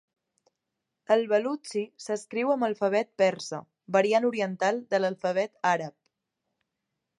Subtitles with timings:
[1.15, 3.61] El balutxi s'escriu amb alfabet persa,
[3.99, 5.97] variant oriental de l'alfabet àrab.